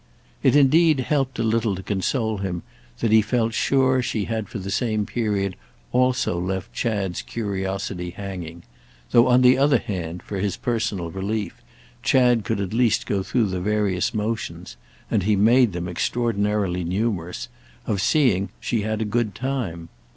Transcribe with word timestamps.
It 0.41 0.55
indeed 0.55 1.01
helped 1.01 1.37
a 1.37 1.43
little 1.43 1.75
to 1.75 1.83
console 1.83 2.39
him 2.39 2.63
that 3.01 3.11
he 3.11 3.21
felt 3.21 3.53
sure 3.53 4.01
she 4.01 4.23
had 4.25 4.49
for 4.49 4.57
the 4.57 4.71
same 4.71 5.05
period 5.05 5.55
also 5.91 6.39
left 6.41 6.73
Chad's 6.73 7.21
curiosity 7.21 8.09
hanging; 8.09 8.63
though 9.11 9.27
on 9.27 9.43
the 9.43 9.59
other 9.59 9.77
hand, 9.77 10.23
for 10.23 10.37
his 10.37 10.57
personal 10.57 11.11
relief, 11.11 11.61
Chad 12.01 12.43
could 12.43 12.59
at 12.59 12.73
least 12.73 13.05
go 13.05 13.21
through 13.21 13.45
the 13.49 13.61
various 13.61 14.11
motions—and 14.11 15.21
he 15.21 15.35
made 15.35 15.71
them 15.71 15.87
extraordinarily 15.87 16.83
numerous—of 16.83 18.01
seeing 18.01 18.49
she 18.59 18.81
had 18.81 19.03
a 19.03 19.05
good 19.05 19.35
time. 19.35 19.87